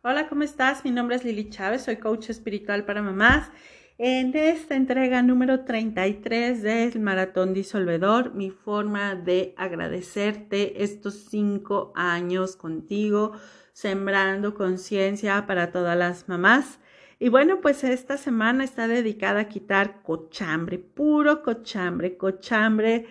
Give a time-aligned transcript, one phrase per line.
[0.00, 0.84] Hola, ¿cómo estás?
[0.84, 3.50] Mi nombre es Lili Chávez, soy coach espiritual para mamás.
[3.98, 12.54] En esta entrega número 33 del Maratón Disolvedor, mi forma de agradecerte estos cinco años
[12.54, 13.32] contigo,
[13.72, 16.78] sembrando conciencia para todas las mamás.
[17.18, 23.08] Y bueno, pues esta semana está dedicada a quitar cochambre, puro cochambre, cochambre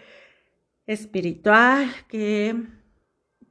[0.85, 2.55] espiritual que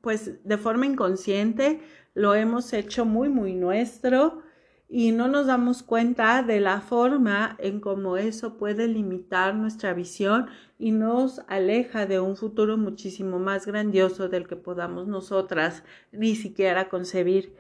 [0.01, 1.83] pues de forma inconsciente
[2.17, 4.43] lo hemos hecho muy, muy nuestro
[4.89, 10.47] y no nos damos cuenta de la forma en cómo eso puede limitar nuestra visión
[10.79, 16.89] y nos aleja de un futuro muchísimo más grandioso del que podamos nosotras ni siquiera
[16.89, 17.55] concebir.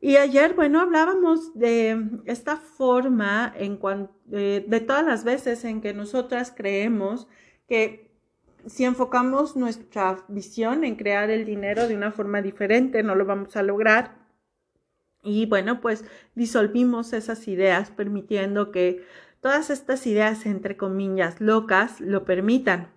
[0.00, 3.78] Y ayer, bueno, hablábamos de esta forma en
[4.24, 7.28] de, de todas las veces en que nosotras creemos
[7.68, 8.07] que
[8.68, 13.56] si enfocamos nuestra visión en crear el dinero de una forma diferente, no lo vamos
[13.56, 14.18] a lograr.
[15.22, 16.04] Y bueno, pues
[16.34, 19.04] disolvimos esas ideas permitiendo que
[19.40, 22.92] todas estas ideas, entre comillas, locas, lo permitan.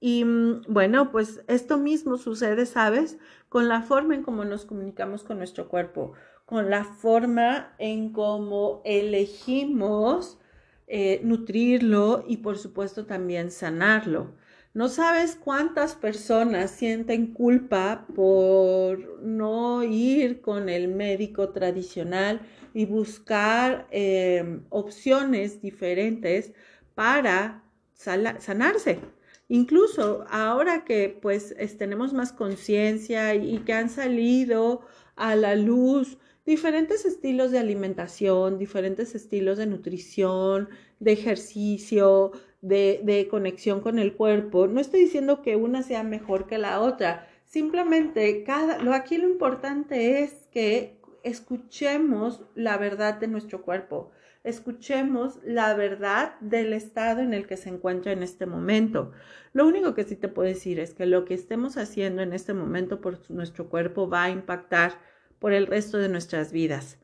[0.00, 3.18] Y mm, bueno, pues esto mismo sucede, ¿sabes?
[3.48, 6.12] Con la forma en cómo nos comunicamos con nuestro cuerpo,
[6.46, 10.38] con la forma en cómo elegimos
[10.86, 14.32] eh, nutrirlo y por supuesto también sanarlo.
[14.78, 23.88] No sabes cuántas personas sienten culpa por no ir con el médico tradicional y buscar
[23.90, 26.52] eh, opciones diferentes
[26.94, 29.00] para sanarse.
[29.48, 34.82] Incluso ahora que pues tenemos más conciencia y que han salido
[35.16, 40.68] a la luz diferentes estilos de alimentación, diferentes estilos de nutrición,
[41.00, 42.30] de ejercicio,
[42.60, 44.66] de, conexión con el cuerpo.
[44.66, 49.28] No estoy diciendo que una sea mejor que la otra, simplemente cada, lo, aquí lo
[49.28, 54.10] importante es que escuchemos la verdad de nuestro cuerpo,
[54.44, 59.12] escuchemos la verdad del estado en el que se encuentra en este momento.
[59.52, 62.54] Lo único que sí te puedo decir es que lo que estemos haciendo en este
[62.54, 64.92] momento por nuestro cuerpo va a impactar
[65.38, 66.98] por el resto de nuestras vidas.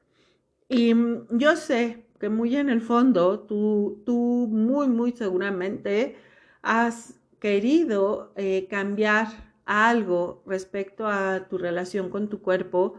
[0.68, 6.16] Y mm, yo sé muy en el fondo tú, tú muy, muy seguramente
[6.62, 9.28] has querido eh, cambiar
[9.66, 12.94] algo respecto a tu relación con tu cuerpo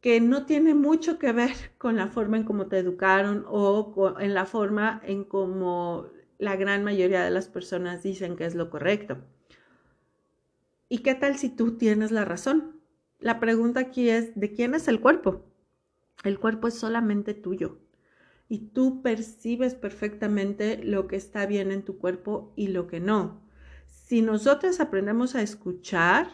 [0.00, 4.34] que no tiene mucho que ver con la forma en cómo te educaron o en
[4.34, 6.08] la forma en cómo
[6.38, 9.18] la gran mayoría de las personas dicen que es lo correcto.
[10.88, 12.80] ¿Y qué tal si tú tienes la razón?
[13.20, 15.44] La pregunta aquí es, ¿de quién es el cuerpo?
[16.24, 17.78] El cuerpo es solamente tuyo
[18.52, 23.40] y tú percibes perfectamente lo que está bien en tu cuerpo y lo que no.
[23.86, 26.26] Si nosotros aprendemos a escuchar,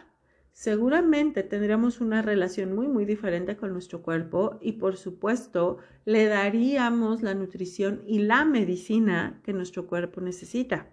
[0.51, 7.23] seguramente tendríamos una relación muy, muy diferente con nuestro cuerpo y por supuesto le daríamos
[7.23, 10.89] la nutrición y la medicina que nuestro cuerpo necesita.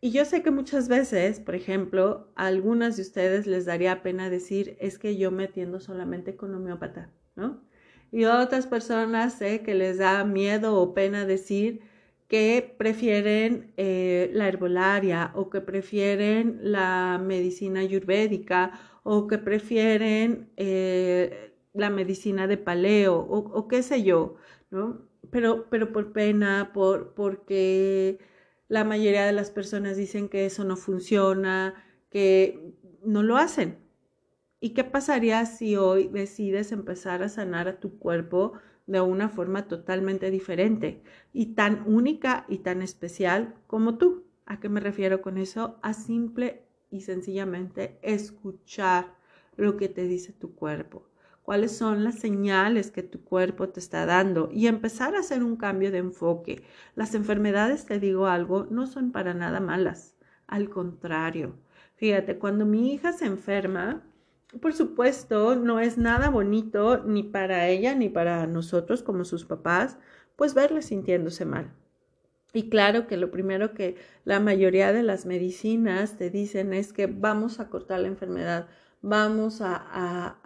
[0.00, 4.28] Y yo sé que muchas veces, por ejemplo, a algunas de ustedes les daría pena
[4.28, 7.69] decir, es que yo me atiendo solamente con homeópata, ¿no?
[8.12, 11.80] Y otras personas sé que les da miedo o pena decir
[12.28, 21.52] que prefieren eh, la herbolaria o que prefieren la medicina ayurvédica o que prefieren eh,
[21.74, 24.36] la medicina de paleo o, o, qué sé yo,
[24.70, 25.08] ¿no?
[25.30, 28.18] Pero, pero por pena, por, porque
[28.68, 31.74] la mayoría de las personas dicen que eso no funciona,
[32.10, 33.78] que no lo hacen.
[34.60, 38.52] ¿Y qué pasaría si hoy decides empezar a sanar a tu cuerpo
[38.86, 44.26] de una forma totalmente diferente y tan única y tan especial como tú?
[44.46, 45.78] ¿A qué me refiero con eso?
[45.82, 49.14] A simple y sencillamente escuchar
[49.56, 51.10] lo que te dice tu cuerpo
[51.50, 55.56] cuáles son las señales que tu cuerpo te está dando y empezar a hacer un
[55.56, 56.62] cambio de enfoque.
[56.94, 60.14] Las enfermedades, te digo algo, no son para nada malas,
[60.46, 61.56] al contrario.
[61.96, 64.02] Fíjate, cuando mi hija se enferma,
[64.58, 69.98] por supuesto, no es nada bonito ni para ella ni para nosotros como sus papás,
[70.36, 71.72] pues verla sintiéndose mal.
[72.52, 77.06] Y claro que lo primero que la mayoría de las medicinas te dicen es que
[77.06, 78.66] vamos a cortar la enfermedad,
[79.02, 80.38] vamos a,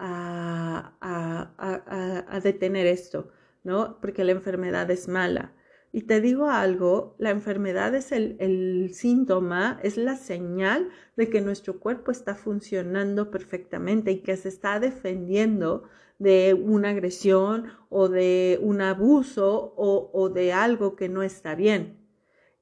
[2.29, 3.31] a, detener esto,
[3.63, 3.99] ¿no?
[4.01, 5.53] Porque la enfermedad es mala.
[5.95, 11.79] Y te digo algo, la enfermedad es el, síntoma, es la señal de que nuestro
[11.79, 15.83] cuerpo está funcionando perfectamente y que se está defendiendo
[16.19, 21.97] de una agresión o de un abuso o, o de algo que no está bien.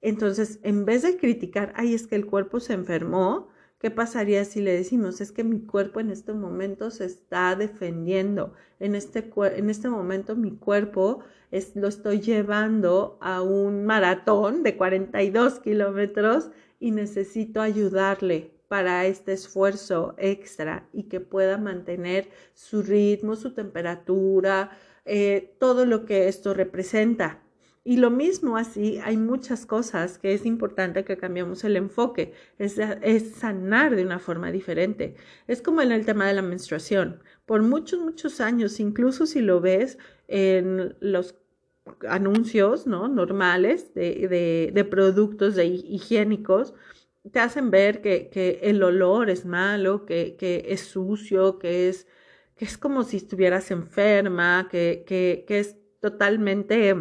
[0.02, 3.48] Entonces, en vez de criticar, ay, es que el cuerpo se enfermó,
[3.84, 8.54] ¿Qué pasaría si le decimos, es que mi cuerpo en este momento se está defendiendo?
[8.80, 11.20] En este, en este momento mi cuerpo
[11.52, 16.50] es, lo estoy llevando a un maratón de 42 kilómetros
[16.80, 24.78] y necesito ayudarle para este esfuerzo extra y que pueda mantener su ritmo, su temperatura,
[25.04, 27.43] eh, todo lo que esto representa.
[27.86, 32.78] Y lo mismo así, hay muchas cosas que es importante que cambiemos el enfoque, es,
[32.80, 35.16] es, sanar de una forma diferente.
[35.48, 37.22] Es como en el tema de la menstruación.
[37.46, 39.98] Por muchos, muchos años, incluso si lo ves
[40.30, 41.36] en los
[42.08, 43.10] anuncios ¿no?
[43.10, 46.74] normales de, de, productos de higiénicos,
[47.34, 52.08] te hacen ver que, que, el olor es malo, que, que es sucio, que es,
[52.56, 56.96] que es como si estuvieras enferma, que, que es totalmente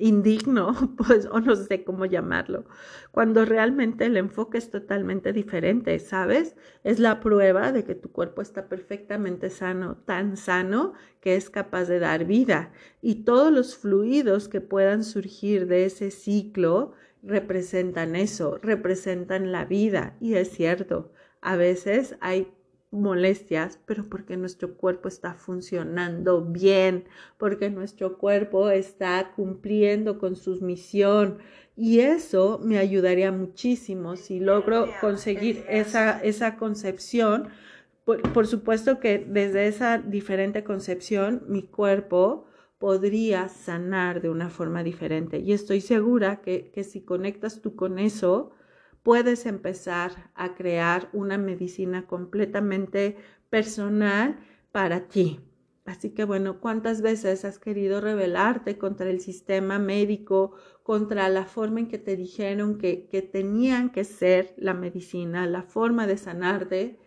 [0.00, 2.64] indigno, pues, o no sé cómo llamarlo,
[3.12, 6.56] cuando realmente el enfoque es totalmente diferente, ¿sabes?
[6.82, 11.84] Es la prueba de que tu cuerpo está perfectamente sano, tan sano que es capaz
[11.84, 12.72] de dar vida.
[13.02, 16.92] Y todos los fluidos que puedan surgir de ese ciclo
[17.22, 20.16] representan eso, representan la vida.
[20.20, 21.12] Y es cierto,
[21.42, 22.48] a veces hay
[22.90, 27.04] molestias, pero porque nuestro cuerpo está funcionando bien,
[27.38, 31.38] porque nuestro cuerpo está cumpliendo con su misión.
[31.76, 37.48] Y eso me ayudaría muchísimo si logro conseguir esa, esa concepción.
[38.04, 42.46] Por, por supuesto que desde esa diferente concepción, mi cuerpo
[42.78, 45.38] podría sanar de una forma diferente.
[45.38, 48.52] Y estoy segura que, que si conectas tú con eso,
[49.02, 53.16] puedes empezar a crear una medicina completamente
[53.48, 54.38] personal
[54.72, 55.40] para ti.
[55.86, 61.80] Así que bueno, ¿cuántas veces has querido rebelarte contra el sistema médico, contra la forma
[61.80, 66.98] en que te dijeron que, que tenían que ser la medicina, la forma de sanarte?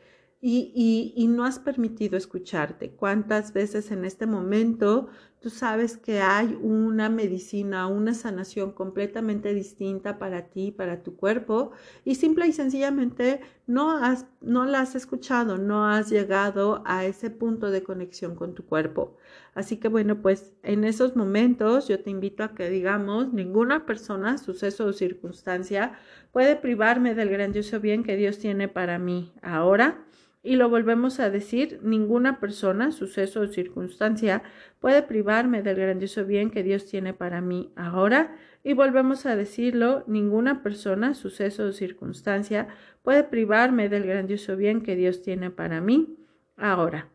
[0.45, 2.91] Y, y, no has permitido escucharte.
[2.91, 5.07] ¿Cuántas veces en este momento
[5.39, 11.71] tú sabes que hay una medicina, una sanación completamente distinta para ti, para tu cuerpo,
[12.03, 17.29] y simple y sencillamente no, has, no la has escuchado, no has llegado a ese
[17.29, 19.15] punto de conexión con tu cuerpo.
[19.55, 24.37] Así que bueno, pues en esos momentos yo te invito a que digamos, ninguna persona,
[24.37, 25.93] suceso o circunstancia
[26.33, 30.03] puede privarme del grandioso bien que Dios tiene para mí ahora
[30.45, 34.43] y lo volvemos a decir, ninguna persona, suceso o circunstancia
[34.79, 38.35] puede privarme del grandioso bien que Dios tiene para mí ahora.
[38.61, 42.67] Y volvemos a decirlo, ninguna persona, suceso o circunstancia
[43.03, 46.17] puede privarme del grandioso bien que Dios tiene para mí
[46.57, 47.07] ahora.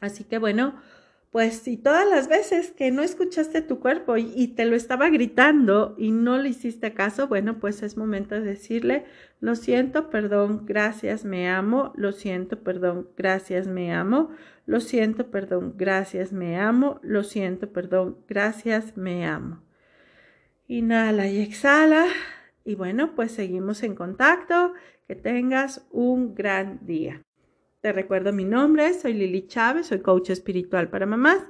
[0.00, 0.80] Así que bueno,
[1.34, 5.96] pues si todas las veces que no escuchaste tu cuerpo y, te lo estaba gritando
[5.98, 9.04] y no le hiciste caso, bueno, pues es momento de decirle,
[9.40, 14.30] lo siento, perdón, gracias, me amo, lo siento, perdón, gracias, me amo,
[14.66, 19.60] lo siento, perdón, gracias, me amo, lo siento, perdón, gracias, me amo.
[20.68, 22.06] Inhala y exhala.
[22.64, 24.74] Y bueno, pues seguimos en contacto.
[25.08, 27.24] Que tengas un gran día.
[27.84, 31.42] Te recuerdo mi nombre, soy Lili Chávez, soy coach espiritual para mamás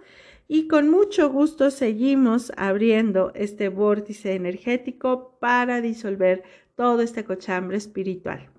[0.48, 6.42] y con mucho gusto seguimos abriendo este vórtice energético para disolver
[6.74, 8.50] todo este cochambre espiritual.